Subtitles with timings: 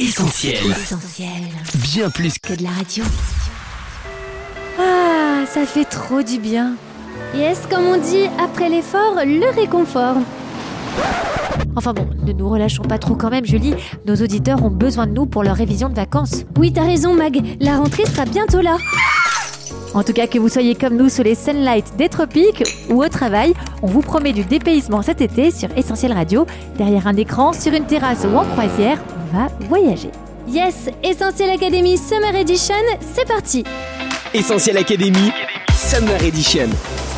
[0.00, 0.54] Essentiel.
[0.70, 1.28] Essentiel.
[1.74, 3.04] Bien plus que Que de la radio.
[4.78, 6.72] Ah, ça fait trop du bien.
[7.34, 10.16] Yes, comme on dit, après l'effort, le réconfort.
[11.76, 13.74] Enfin bon, ne nous relâchons pas trop quand même, Julie.
[14.06, 16.44] Nos auditeurs ont besoin de nous pour leur révision de vacances.
[16.58, 17.38] Oui, t'as raison, Mag.
[17.60, 18.78] La rentrée sera bientôt là.
[19.92, 23.08] En tout cas, que vous soyez comme nous sous les sunlights des tropiques ou au
[23.08, 26.46] travail, on vous promet du dépaysement cet été sur Essentiel Radio.
[26.78, 28.98] Derrière un écran, sur une terrasse ou en croisière,
[29.32, 30.10] va voyager.
[30.48, 32.74] Yes, Essentiel Academy Summer Edition,
[33.14, 33.64] c'est parti
[34.34, 35.32] Essentiel Académie,
[35.74, 36.68] Summer Edition.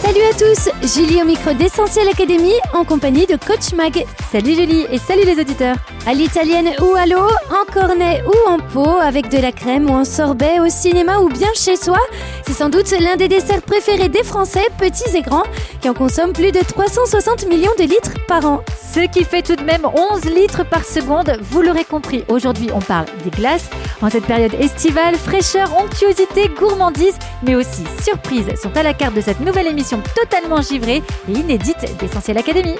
[0.02, 4.04] Salut à tous, Julie au micro d'Essentiel Academy en compagnie de Coach Mag.
[4.32, 5.76] Salut Julie et salut les auditeurs.
[6.08, 9.92] À l'italienne ou à l'eau, en cornet ou en pot, avec de la crème ou
[9.92, 12.00] en sorbet, au cinéma ou bien chez soi,
[12.44, 15.44] c'est sans doute l'un des desserts préférés des Français, petits et grands,
[15.80, 18.64] qui en consomment plus de 360 millions de litres par an.
[18.92, 22.24] Ce qui fait tout de même 11 litres par seconde, vous l'aurez compris.
[22.26, 23.70] Aujourd'hui, on parle des glaces.
[24.02, 29.20] En cette période estivale, fraîcheur, onctuosité, gourmandise, mais aussi surprise sont à la carte de
[29.20, 32.76] cette nouvelle émission totalement givrée et inédite d'Essentiel Académie.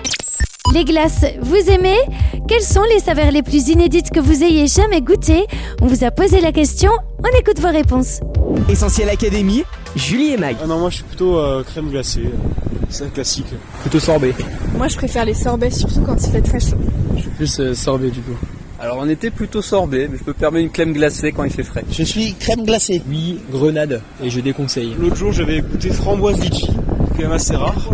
[0.73, 1.99] Les glaces, vous aimez?
[2.49, 5.47] Quelles sont les saveurs les plus inédites que vous ayez jamais goûtées?
[5.81, 8.21] On vous a posé la question, on écoute vos réponses.
[8.69, 9.65] Essentiel Académie,
[9.97, 10.57] Julie et Mag.
[10.63, 12.31] Ah non, moi je suis plutôt euh, crème glacée.
[12.89, 13.47] C'est un classique.
[13.81, 14.35] Plutôt sorbet.
[14.77, 16.77] Moi, je préfère les sorbets, surtout quand il fait très chaud.
[17.17, 18.37] Je suis plus euh, sorbet du coup.
[18.79, 21.63] Alors on était plutôt sorbet, mais je peux permettre une crème glacée quand il fait
[21.63, 21.85] frais.
[21.91, 23.01] Je suis crème glacée.
[23.09, 24.97] Oui, grenade, et je déconseille.
[24.99, 26.69] L'autre jour, j'avais goûté framboise litchi,
[27.13, 27.89] quand même assez rare.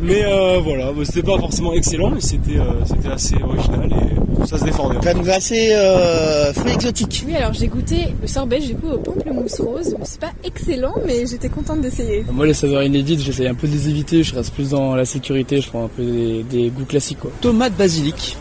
[0.00, 4.46] Mais euh, voilà, bah, c'était pas forcément excellent, mais c'était euh, c'était assez original et
[4.46, 4.98] ça se défendait.
[4.98, 7.24] Crème glacée, euh, fruits exotiques.
[7.26, 9.96] Oui, alors j'ai goûté le sorbet, du coup, au pamplemousse rose.
[10.04, 12.24] C'est pas excellent, mais j'étais contente d'essayer.
[12.30, 14.22] Moi, les saveurs inédites, j'essaye un peu de les éviter.
[14.22, 15.60] Je reste plus dans la sécurité.
[15.60, 17.30] Je prends un peu des, des goûts classiques quoi.
[17.40, 18.36] Tomate basilic.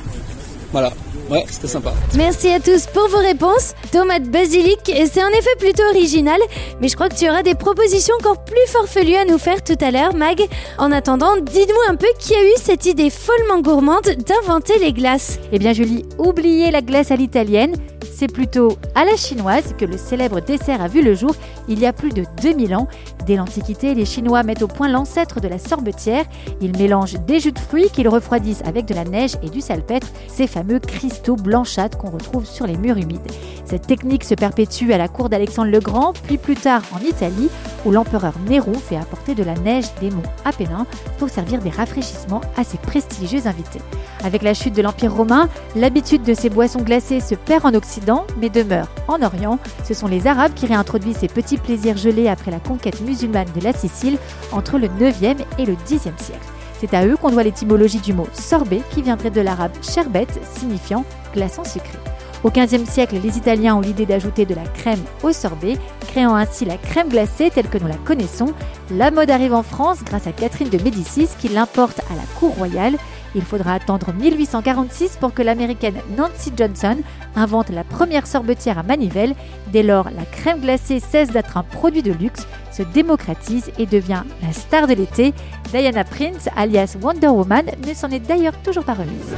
[0.76, 0.92] Voilà.
[1.30, 1.94] Ouais, c'était sympa.
[2.18, 3.74] Merci à tous pour vos réponses.
[3.94, 6.38] Tomate basilic, c'est en effet plutôt original,
[6.82, 9.78] mais je crois que tu auras des propositions encore plus farfelues à nous faire tout
[9.80, 10.42] à l'heure, Mag.
[10.78, 15.40] En attendant, dis-nous un peu qui a eu cette idée follement gourmande d'inventer les glaces.
[15.54, 17.78] Eh bien, Julie, oubliez la glace à l'italienne.
[18.18, 21.36] C'est plutôt à la chinoise que le célèbre dessert a vu le jour
[21.68, 22.88] il y a plus de 2000 ans.
[23.26, 26.24] Dès l'Antiquité, les Chinois mettent au point l'ancêtre de la sorbetière.
[26.62, 30.08] Ils mélangent des jus de fruits qu'ils refroidissent avec de la neige et du salpêtre,
[30.30, 33.20] ces fameux cristaux blanchâtres qu'on retrouve sur les murs humides.
[33.66, 37.50] Cette technique se perpétue à la cour d'Alexandre le Grand, puis plus tard en Italie,
[37.86, 40.86] où l'empereur Néron fait apporter de la neige des monts Apennins
[41.18, 43.82] pour servir des rafraîchissements à ses prestigieux invités.
[44.24, 48.05] Avec la chute de l'Empire romain, l'habitude de ces boissons glacées se perd en Occident,
[48.38, 49.60] mais demeure en Orient.
[49.84, 53.62] Ce sont les Arabes qui réintroduisent ces petits plaisirs gelés après la conquête musulmane de
[53.62, 54.18] la Sicile
[54.52, 56.48] entre le 9e et le 10e siècle.
[56.80, 60.28] C'est à eux qu'on doit l'étymologie du mot sorbet qui viendrait de l'arabe sherbet,
[60.58, 61.98] signifiant glaçon sucré.
[62.44, 65.78] Au XVe siècle, les Italiens ont l'idée d'ajouter de la crème au sorbet,
[66.08, 68.54] créant ainsi la crème glacée telle que nous la connaissons.
[68.92, 72.54] La mode arrive en France grâce à Catherine de Médicis qui l'importe à la cour
[72.54, 72.98] royale.
[73.36, 76.98] Il faudra attendre 1846 pour que l'américaine Nancy Johnson
[77.36, 79.36] invente la première sorbetière à manivelle.
[79.74, 84.24] Dès lors, la crème glacée cesse d'être un produit de luxe, se démocratise et devient
[84.42, 85.34] la star de l'été.
[85.72, 89.36] Diana Prince, alias Wonder Woman, ne s'en est d'ailleurs toujours pas remise.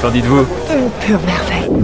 [0.00, 0.46] Qu'en dites-vous?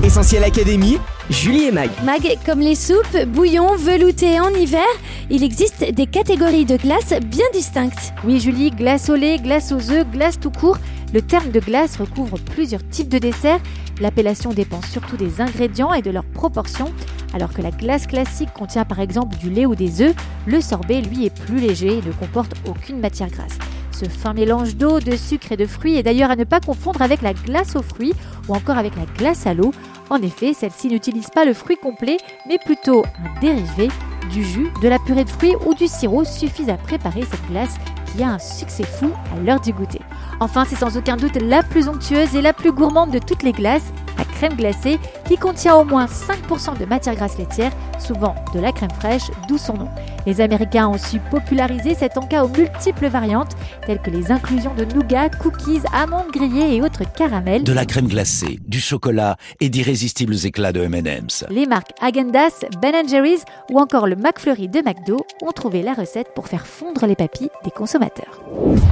[0.02, 0.98] Essentiel Académie,
[1.30, 1.90] Julie et Mag.
[2.04, 4.84] Mag, comme les soupes, bouillons, veloutés en hiver,
[5.30, 8.12] il existe des catégories de glace bien distinctes.
[8.24, 10.76] Oui, Julie, glace au lait, glace aux œufs, glace tout court.
[11.14, 13.60] Le terme de glace recouvre plusieurs types de desserts.
[14.02, 16.92] L'appellation dépend surtout des ingrédients et de leurs proportions.
[17.32, 20.14] Alors que la glace classique contient par exemple du lait ou des œufs,
[20.46, 23.56] le sorbet, lui, est plus léger et ne comporte aucune matière grasse.
[23.92, 27.00] Ce fin mélange d'eau, de sucre et de fruits est d'ailleurs à ne pas confondre
[27.00, 28.12] avec la glace aux fruits
[28.48, 29.72] ou encore avec la glace à l'eau.
[30.10, 33.88] En effet, celle-ci n'utilise pas le fruit complet, mais plutôt un dérivé,
[34.30, 37.76] du jus, de la purée de fruits ou du sirop suffisent à préparer cette glace
[38.06, 40.00] qui a un succès fou à l'heure du goûter.
[40.40, 43.52] Enfin, c'est sans aucun doute la plus onctueuse et la plus gourmande de toutes les
[43.52, 48.60] glaces, la crème glacée, qui contient au moins 5% de matière grasse laitière, souvent de
[48.60, 49.88] la crème fraîche, d'où son nom.
[50.26, 53.52] Les Américains ont su populariser cet encas aux multiples variantes,
[53.86, 57.64] telles que les inclusions de nougat, cookies, amandes grillées et autres caramels.
[57.64, 61.44] De la crème glacée, du chocolat et d'irrésistibles éclats de M&M's.
[61.50, 66.28] Les marques Häagen-Dazs, Ben Jerry's ou encore le McFlurry de McDo ont trouvé la recette
[66.34, 68.40] pour faire fondre les papilles des consommateurs.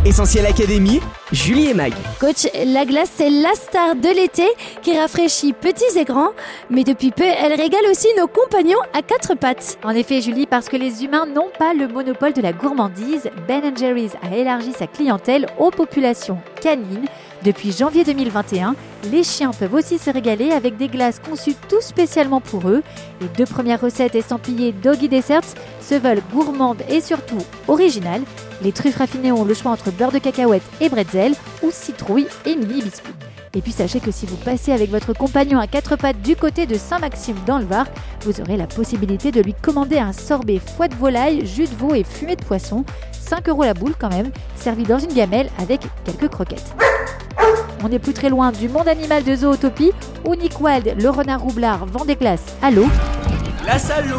[0.04, 1.92] Essentiel Académie, Julie et Mag.
[2.18, 4.46] Coach, la glace c'est la star de l'été
[4.82, 6.21] qui rafraîchit petits et grands,
[6.70, 9.78] mais depuis peu elle régale aussi nos compagnons à quatre pattes.
[9.84, 13.76] En effet Julie, parce que les humains n'ont pas le monopole de la gourmandise, Ben
[13.76, 17.06] Jerry's a élargi sa clientèle aux populations canines
[17.44, 18.74] Depuis janvier 2021,
[19.10, 22.82] les chiens peuvent aussi se régaler avec des glaces conçues tout spécialement pour eux.
[23.20, 28.22] Les deux premières recettes estampillées Doggy Desserts se veulent gourmandes et surtout originales.
[28.62, 32.54] Les truffes raffinées ont le choix entre beurre de cacahuète et bretzel ou citrouille et
[32.54, 33.31] mini biscuits.
[33.54, 36.64] Et puis sachez que si vous passez avec votre compagnon à quatre pattes du côté
[36.66, 37.86] de Saint-Maxime dans le Var,
[38.22, 41.94] vous aurez la possibilité de lui commander un sorbet foie de volaille, jus de veau
[41.94, 42.84] et fumée de poisson.
[43.12, 46.74] 5 euros la boule quand même, servi dans une gamelle avec quelques croquettes.
[47.84, 49.92] On n'est plus très loin du monde animal de Zootopie
[50.24, 52.86] où Nick Wilde, le renard roublard, vend des glaces à l'eau.
[53.68, 54.18] À l'eau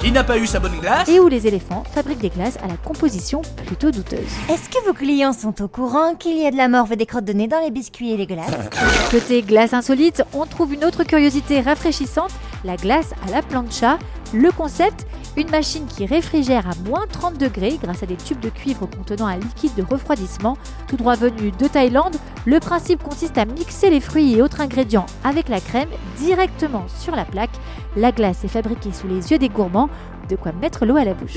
[0.00, 2.68] Qui n'a pas eu sa bonne glace Et où les éléphants fabriquent des glaces à
[2.68, 4.28] la composition plutôt douteuse.
[4.48, 7.04] Est-ce que vos clients sont au courant qu'il y a de la morve et des
[7.04, 8.52] crottes de nez dans les biscuits et les glaces
[9.10, 12.30] Côté glace insolite, on trouve une autre curiosité rafraîchissante,
[12.64, 13.98] la glace à la plancha.
[14.34, 15.06] Le concept
[15.38, 19.26] une machine qui réfrigère à moins 30 degrés grâce à des tubes de cuivre contenant
[19.26, 20.56] un liquide de refroidissement.
[20.88, 25.06] Tout droit venu de Thaïlande, le principe consiste à mixer les fruits et autres ingrédients
[25.22, 25.88] avec la crème
[26.18, 27.52] directement sur la plaque.
[27.96, 29.88] La glace est fabriquée sous les yeux des gourmands,
[30.28, 31.36] de quoi mettre l'eau à la bouche.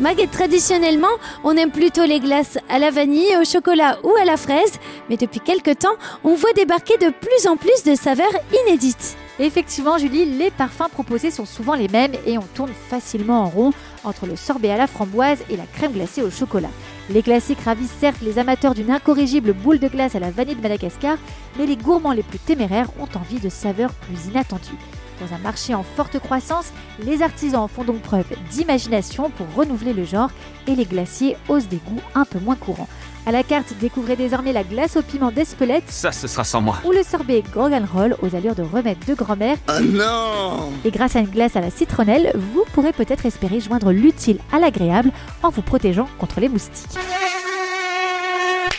[0.00, 1.06] Mag, traditionnellement,
[1.44, 5.16] on aime plutôt les glaces à la vanille, au chocolat ou à la fraise, mais
[5.16, 8.32] depuis quelques temps, on voit débarquer de plus en plus de saveurs
[8.66, 9.16] inédites.
[9.40, 13.72] Effectivement, Julie, les parfums proposés sont souvent les mêmes et on tourne facilement en rond
[14.04, 16.70] entre le sorbet à la framboise et la crème glacée au chocolat.
[17.10, 20.60] Les classiques ravissent certes les amateurs d'une incorrigible boule de glace à la vanille de
[20.60, 21.18] Madagascar,
[21.58, 24.78] mais les gourmands les plus téméraires ont envie de saveurs plus inattendues.
[25.20, 26.72] Dans un marché en forte croissance,
[27.04, 30.30] les artisans font donc preuve d'imagination pour renouveler le genre
[30.68, 32.88] et les glaciers osent des goûts un peu moins courants.
[33.26, 35.84] À la carte, découvrez désormais la glace au piment d'Espelette.
[35.88, 36.76] Ça, ce sera sans moi.
[36.84, 39.56] Ou le sorbet Gorgon Roll aux allures de remède de grand-mère.
[39.70, 43.92] Oh non Et grâce à une glace à la citronnelle, vous pourrez peut-être espérer joindre
[43.92, 45.10] l'utile à l'agréable
[45.42, 46.98] en vous protégeant contre les moustiques.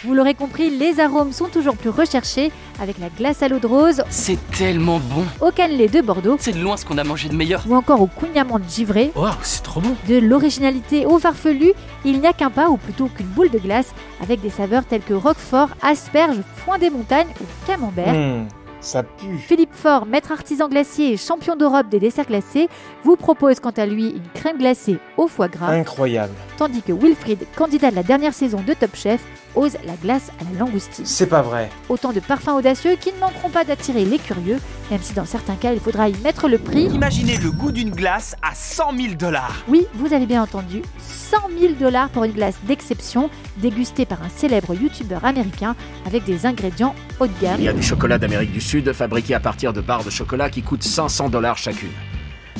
[0.05, 3.65] Vous l'aurez compris, les arômes sont toujours plus recherchés avec la glace à l'eau de
[3.65, 4.03] rose.
[4.09, 5.23] C'est tellement bon.
[5.41, 6.37] Au cannelé de Bordeaux.
[6.39, 7.63] C'est de loin ce qu'on a mangé de meilleur.
[7.67, 9.11] Ou encore au de givré.
[9.15, 9.95] Waouh, c'est trop bon.
[10.07, 11.73] De l'originalité au farfelu,
[12.03, 15.01] il n'y a qu'un pas ou plutôt qu'une boule de glace avec des saveurs telles
[15.01, 18.13] que roquefort, asperge, foin des montagnes ou camembert.
[18.13, 18.47] Mmh,
[18.81, 19.39] ça pue.
[19.39, 22.69] Philippe Fort, maître artisan glacier et champion d'Europe des desserts glacés,
[23.03, 25.71] vous propose quant à lui une crème glacée au foie gras.
[25.71, 26.33] Incroyable.
[26.57, 29.21] Tandis que Wilfried, candidat de la dernière saison de Top Chef,
[29.55, 31.05] ose la glace à la langoustine.
[31.05, 31.69] C'est pas vrai.
[31.89, 34.59] Autant de parfums audacieux qui ne manqueront pas d'attirer les curieux,
[34.91, 36.85] même si dans certains cas il faudra y mettre le prix.
[36.85, 39.63] Imaginez le goût d'une glace à 100 000 dollars.
[39.67, 44.29] Oui, vous avez bien entendu, 100 000 dollars pour une glace d'exception, dégustée par un
[44.29, 45.75] célèbre youtubeur américain
[46.05, 47.55] avec des ingrédients haut de gamme.
[47.59, 50.49] Il y a du chocolat d'Amérique du Sud fabriqué à partir de barres de chocolat
[50.49, 51.91] qui coûtent 500 dollars chacune.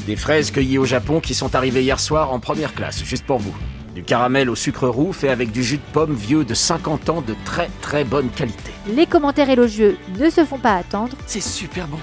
[0.06, 3.40] Des fraises cueillies au Japon qui sont arrivées hier soir en première classe, juste pour
[3.40, 3.56] vous.
[3.96, 7.22] Du caramel au sucre roux fait avec du jus de pomme vieux de 50 ans
[7.22, 8.72] de très très bonne qualité.
[8.94, 11.16] Les commentaires élogieux ne se font pas attendre.
[11.28, 11.98] C'est super bon.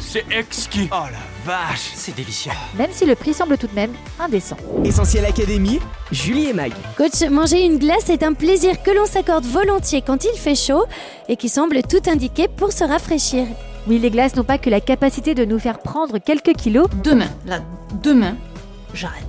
[0.00, 0.90] c'est exquis.
[0.92, 2.52] Oh la vache, c'est délicieux.
[2.76, 4.58] Même si le prix semble tout de même indécent.
[4.84, 5.80] Essentiel Académie,
[6.12, 6.74] Julie et Mag.
[6.98, 10.84] Coach, manger une glace est un plaisir que l'on s'accorde volontiers quand il fait chaud
[11.30, 13.46] et qui semble tout indiquer pour se rafraîchir.
[13.86, 16.88] Oui, les glaces n'ont pas que la capacité de nous faire prendre quelques kilos.
[17.02, 17.60] Demain, là,
[18.02, 18.36] demain,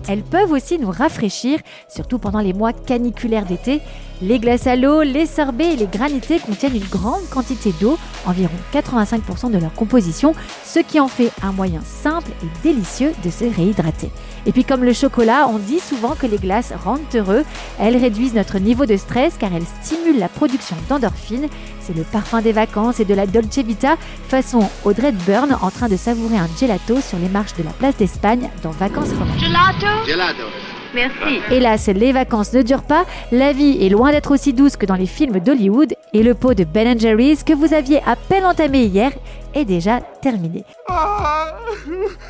[0.07, 3.81] Elles peuvent aussi nous rafraîchir, surtout pendant les mois caniculaires d'été.
[4.21, 8.51] Les glaces à l'eau, les sorbets et les granités contiennent une grande quantité d'eau, environ
[8.73, 10.35] 85% de leur composition,
[10.65, 14.11] ce qui en fait un moyen simple et délicieux de se réhydrater.
[14.45, 17.45] Et puis comme le chocolat, on dit souvent que les glaces rendent heureux.
[17.79, 21.47] Elles réduisent notre niveau de stress car elles stimulent la production d'endorphines.
[21.79, 23.95] C'est le parfum des vacances et de la Dolce Vita,
[24.27, 27.95] façon Audrey Byrne en train de savourer un gelato sur les marches de la place
[27.95, 29.45] d'Espagne dans Vacances romantiques.
[29.45, 30.05] Gelato?
[30.05, 31.41] Gelato Merci.
[31.51, 34.95] Hélas, les vacances ne durent pas, la vie est loin d'être aussi douce que dans
[34.95, 38.85] les films d'Hollywood et le pot de Ben Jerry's que vous aviez à peine entamé
[38.85, 39.11] hier
[39.53, 40.63] est déjà terminé.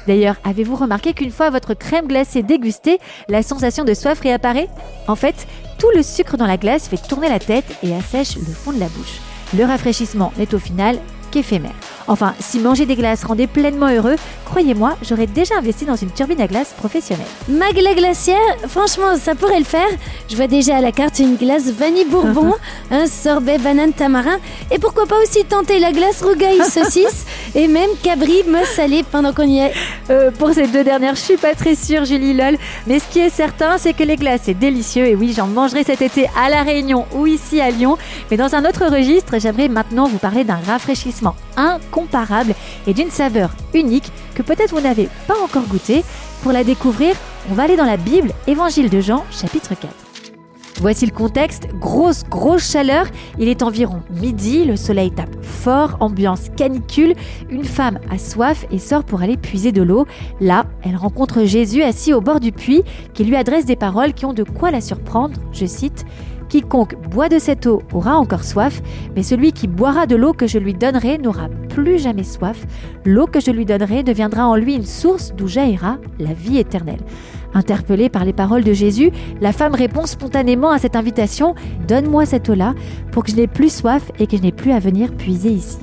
[0.08, 4.70] D'ailleurs, avez-vous remarqué qu'une fois votre crème glacée dégustée, la sensation de soif réapparaît?
[5.08, 5.48] En fait,
[5.78, 8.80] tout le sucre dans la glace fait tourner la tête et assèche le fond de
[8.80, 9.20] la bouche.
[9.58, 10.98] Le rafraîchissement n'est au final
[11.32, 11.72] qu'éphémère.
[12.10, 16.42] Enfin, si manger des glaces rendait pleinement heureux, croyez-moi, j'aurais déjà investi dans une turbine
[16.42, 17.28] à glace professionnelle.
[17.48, 18.38] La glacière,
[18.68, 19.88] franchement, ça pourrait le faire.
[20.28, 22.56] Je vois déjà à la carte une glace vanille bourbon,
[22.89, 24.39] un sorbet banane tamarin,
[24.72, 29.32] et pourquoi pas aussi tenter la glace rougaille saucisse, et même cabri mosse salée pendant
[29.32, 29.74] qu'on y est.
[30.10, 32.58] Euh, pour ces deux dernières, je suis pas très sûre, Julie Lol.
[32.88, 35.84] Mais ce qui est certain, c'est que les glaces, c'est délicieux, et oui, j'en mangerai
[35.84, 37.98] cet été à La Réunion ou ici à Lyon.
[38.32, 41.36] Mais dans un autre registre, j'aimerais maintenant vous parler d'un rafraîchissement
[42.88, 46.03] et d'une saveur unique que peut-être vous n'avez pas encore goûté.
[46.44, 47.15] Pour la découvrir,
[47.50, 49.88] on va aller dans la Bible, Évangile de Jean, chapitre 4.
[50.82, 53.06] Voici le contexte, grosse, grosse chaleur,
[53.38, 57.15] il est environ midi, le soleil tape fort, ambiance canicule,
[57.50, 60.08] une femme a soif et sort pour aller puiser de l'eau.
[60.39, 64.25] Là, elle rencontre Jésus assis au bord du puits qui lui adresse des paroles qui
[64.25, 66.06] ont de quoi la surprendre, je cite,
[66.50, 68.82] Quiconque boit de cette eau aura encore soif,
[69.15, 72.66] mais celui qui boira de l'eau que je lui donnerai n'aura plus jamais soif.
[73.06, 77.00] L'eau que je lui donnerai deviendra en lui une source d'où jaillira la vie éternelle.
[77.54, 79.12] Interpellée par les paroles de Jésus,
[79.42, 81.56] la femme répond spontanément à cette invitation
[81.88, 82.76] Donne-moi cette eau-là
[83.12, 85.80] pour que je n'ai plus soif et que je n'ai plus à venir puiser ici.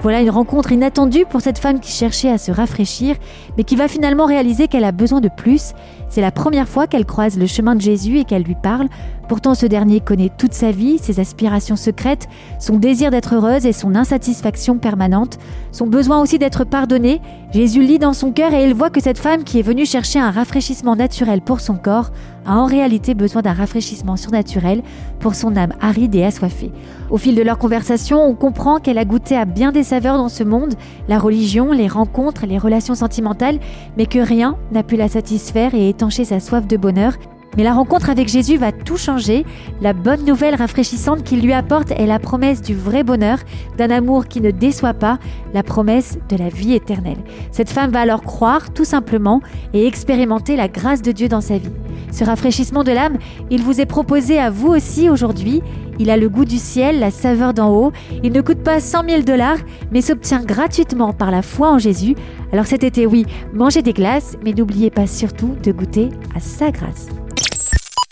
[0.00, 3.16] Voilà une rencontre inattendue pour cette femme qui cherchait à se rafraîchir,
[3.56, 5.72] mais qui va finalement réaliser qu'elle a besoin de plus.
[6.08, 8.88] C'est la première fois qu'elle croise le chemin de Jésus et qu'elle lui parle.
[9.28, 13.72] Pourtant, ce dernier connaît toute sa vie, ses aspirations secrètes, son désir d'être heureuse et
[13.72, 15.38] son insatisfaction permanente,
[15.70, 17.20] son besoin aussi d'être pardonnée.
[17.52, 20.18] Jésus lit dans son cœur et il voit que cette femme qui est venue chercher
[20.18, 22.10] un rafraîchissement naturel pour son corps
[22.48, 24.82] a en réalité besoin d'un rafraîchissement surnaturel
[25.20, 26.72] pour son âme aride et assoiffée.
[27.10, 30.30] Au fil de leur conversation, on comprend qu'elle a goûté à bien des saveurs dans
[30.30, 30.74] ce monde,
[31.08, 33.60] la religion, les rencontres, les relations sentimentales,
[33.96, 37.12] mais que rien n'a pu la satisfaire et étancher sa soif de bonheur.
[37.56, 39.44] Mais la rencontre avec Jésus va tout changer.
[39.80, 43.38] La bonne nouvelle rafraîchissante qu'il lui apporte est la promesse du vrai bonheur,
[43.76, 45.18] d'un amour qui ne déçoit pas,
[45.54, 47.18] la promesse de la vie éternelle.
[47.50, 49.40] Cette femme va alors croire, tout simplement,
[49.72, 51.72] et expérimenter la grâce de Dieu dans sa vie.
[52.12, 53.18] Ce rafraîchissement de l'âme,
[53.50, 55.62] il vous est proposé à vous aussi aujourd'hui.
[55.98, 57.92] Il a le goût du ciel, la saveur d'en haut.
[58.22, 59.58] Il ne coûte pas 100 000 dollars,
[59.90, 62.14] mais s'obtient gratuitement par la foi en Jésus.
[62.52, 66.70] Alors cet été, oui, mangez des glaces, mais n'oubliez pas surtout de goûter à sa
[66.70, 67.08] grâce.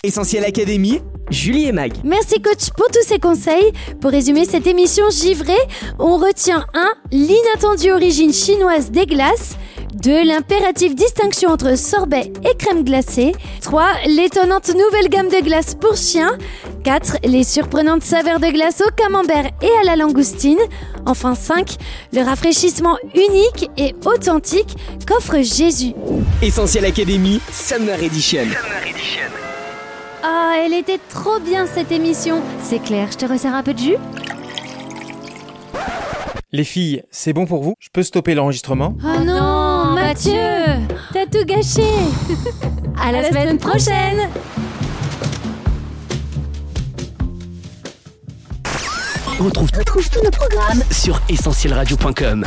[0.03, 1.01] Essentiel Académie,
[1.31, 1.93] Julie et Mag.
[2.05, 3.73] Merci coach pour tous ces conseils.
[4.01, 5.53] Pour résumer cette émission givrée,
[5.99, 6.93] on retient 1.
[7.11, 9.57] L'inattendue origine chinoise des glaces.
[9.97, 10.25] 2.
[10.25, 13.33] L'impérative distinction entre sorbet et crème glacée.
[13.63, 13.87] 3.
[14.07, 16.37] L'étonnante nouvelle gamme de glaces pour chiens.
[16.85, 17.19] 4.
[17.25, 20.59] Les surprenantes saveurs de glace au camembert et à la langoustine.
[21.07, 21.77] Enfin 5.
[22.13, 24.77] Le rafraîchissement unique et authentique
[25.07, 25.95] qu'offre Jésus.
[26.43, 28.45] Essentiel Académie, Summer Edition.
[30.23, 32.43] Ah, elle était trop bien cette émission.
[32.63, 33.97] C'est clair, je te resserre un peu de jus
[36.53, 37.75] Les filles, c'est bon pour vous?
[37.79, 38.97] Je peux stopper l'enregistrement?
[39.05, 39.56] Oh non,
[40.07, 40.87] Mathieu.
[41.13, 41.83] T'as tout gâché.
[43.03, 44.29] À la, semaine prochaine.
[49.41, 52.47] On retrouve, tous nos programmes sur essentielradio.com.